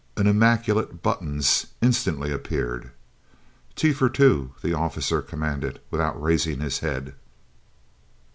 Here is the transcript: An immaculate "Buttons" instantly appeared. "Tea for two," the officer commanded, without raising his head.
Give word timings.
An 0.17 0.25
immaculate 0.25 1.03
"Buttons" 1.03 1.67
instantly 1.79 2.31
appeared. 2.31 2.89
"Tea 3.75 3.93
for 3.93 4.09
two," 4.09 4.53
the 4.63 4.73
officer 4.73 5.21
commanded, 5.21 5.79
without 5.91 6.19
raising 6.19 6.59
his 6.59 6.79
head. 6.79 7.13